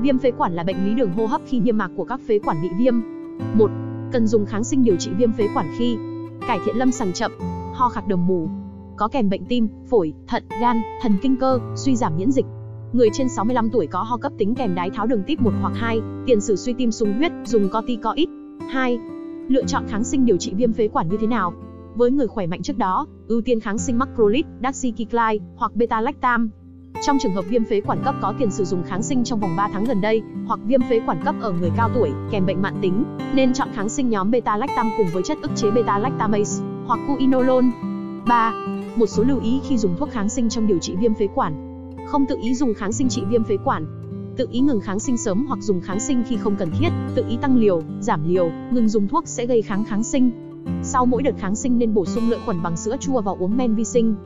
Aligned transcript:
Viêm 0.00 0.18
phế 0.18 0.30
quản 0.30 0.52
là 0.52 0.64
bệnh 0.64 0.84
lý 0.84 0.94
đường 0.94 1.12
hô 1.12 1.26
hấp 1.26 1.40
khi 1.46 1.60
niêm 1.60 1.78
mạc 1.78 1.90
của 1.96 2.04
các 2.04 2.20
phế 2.28 2.38
quản 2.38 2.62
bị 2.62 2.68
viêm. 2.78 2.94
1. 3.54 3.70
Cần 4.12 4.26
dùng 4.26 4.46
kháng 4.46 4.64
sinh 4.64 4.84
điều 4.84 4.96
trị 4.96 5.10
viêm 5.18 5.32
phế 5.32 5.48
quản 5.54 5.66
khi 5.78 5.96
cải 6.48 6.58
thiện 6.66 6.76
lâm 6.76 6.92
sàng 6.92 7.12
chậm, 7.12 7.32
ho 7.74 7.88
khạc 7.88 8.08
đờm 8.08 8.26
mù, 8.26 8.48
có 8.96 9.08
kèm 9.08 9.28
bệnh 9.28 9.44
tim, 9.44 9.68
phổi, 9.90 10.12
thận, 10.28 10.44
gan, 10.60 10.76
thần 11.02 11.12
kinh 11.22 11.36
cơ, 11.36 11.58
suy 11.76 11.96
giảm 11.96 12.16
miễn 12.16 12.30
dịch. 12.30 12.46
Người 12.92 13.08
trên 13.12 13.28
65 13.28 13.70
tuổi 13.70 13.86
có 13.86 14.02
ho 14.02 14.16
cấp 14.16 14.32
tính 14.38 14.54
kèm 14.54 14.74
đái 14.74 14.90
tháo 14.90 15.06
đường 15.06 15.22
tiếp 15.26 15.40
1 15.40 15.50
hoặc 15.60 15.72
2, 15.76 16.00
tiền 16.26 16.40
sử 16.40 16.56
suy 16.56 16.72
tim 16.72 16.90
sung 16.90 17.12
huyết, 17.12 17.32
dùng 17.44 17.68
corticoid. 17.68 18.28
2. 18.70 18.98
Lựa 19.48 19.64
chọn 19.64 19.84
kháng 19.88 20.04
sinh 20.04 20.24
điều 20.24 20.36
trị 20.36 20.54
viêm 20.54 20.72
phế 20.72 20.88
quản 20.88 21.08
như 21.08 21.16
thế 21.20 21.26
nào? 21.26 21.52
Với 21.94 22.10
người 22.10 22.26
khỏe 22.26 22.46
mạnh 22.46 22.62
trước 22.62 22.78
đó, 22.78 23.06
ưu 23.28 23.40
tiên 23.40 23.60
kháng 23.60 23.78
sinh 23.78 23.98
macrolide, 23.98 24.48
daxicycline 24.62 25.38
hoặc 25.56 25.72
beta-lactam. 25.74 26.48
Trong 27.06 27.18
trường 27.18 27.34
hợp 27.34 27.44
viêm 27.48 27.64
phế 27.64 27.80
quản 27.80 28.02
cấp 28.04 28.14
có 28.22 28.34
tiền 28.38 28.50
sử 28.50 28.64
dụng 28.64 28.82
kháng 28.82 29.02
sinh 29.02 29.24
trong 29.24 29.40
vòng 29.40 29.56
3 29.56 29.68
tháng 29.72 29.84
gần 29.84 30.00
đây, 30.00 30.22
hoặc 30.46 30.60
viêm 30.64 30.80
phế 30.90 31.00
quản 31.06 31.24
cấp 31.24 31.34
ở 31.40 31.52
người 31.52 31.70
cao 31.76 31.90
tuổi, 31.94 32.10
kèm 32.30 32.46
bệnh 32.46 32.62
mãn 32.62 32.74
tính, 32.80 33.04
nên 33.34 33.52
chọn 33.52 33.68
kháng 33.74 33.88
sinh 33.88 34.10
nhóm 34.10 34.30
beta-lactam 34.30 34.90
cùng 34.96 35.06
với 35.12 35.22
chất 35.22 35.38
ức 35.42 35.50
chế 35.56 35.70
beta-lactamase 35.70 36.62
hoặc 36.86 37.00
cuinolone. 37.08 37.68
3. 38.26 38.52
Một 38.96 39.06
số 39.06 39.22
lưu 39.22 39.40
ý 39.40 39.60
khi 39.68 39.78
dùng 39.78 39.96
thuốc 39.98 40.10
kháng 40.10 40.28
sinh 40.28 40.48
trong 40.48 40.66
điều 40.66 40.78
trị 40.78 40.96
viêm 40.96 41.14
phế 41.14 41.28
quản. 41.34 41.82
Không 42.06 42.26
tự 42.26 42.36
ý 42.42 42.54
dùng 42.54 42.74
kháng 42.74 42.92
sinh 42.92 43.08
trị 43.08 43.22
viêm 43.28 43.44
phế 43.44 43.56
quản. 43.64 43.86
Tự 44.36 44.46
ý 44.50 44.60
ngừng 44.60 44.80
kháng 44.80 45.00
sinh 45.00 45.16
sớm 45.16 45.46
hoặc 45.48 45.58
dùng 45.60 45.80
kháng 45.80 46.00
sinh 46.00 46.22
khi 46.28 46.36
không 46.36 46.56
cần 46.56 46.70
thiết, 46.78 46.88
tự 47.14 47.24
ý 47.28 47.36
tăng 47.36 47.56
liều, 47.56 47.82
giảm 48.00 48.28
liều, 48.28 48.50
ngừng 48.70 48.88
dùng 48.88 49.08
thuốc 49.08 49.28
sẽ 49.28 49.46
gây 49.46 49.62
kháng 49.62 49.84
kháng 49.84 50.02
sinh. 50.02 50.30
Sau 50.82 51.06
mỗi 51.06 51.22
đợt 51.22 51.34
kháng 51.38 51.56
sinh 51.56 51.78
nên 51.78 51.94
bổ 51.94 52.04
sung 52.04 52.30
lợi 52.30 52.40
khuẩn 52.44 52.62
bằng 52.62 52.76
sữa 52.76 52.96
chua 53.00 53.20
và 53.20 53.32
uống 53.38 53.56
men 53.56 53.74
vi 53.74 53.84
sinh. 53.84 54.16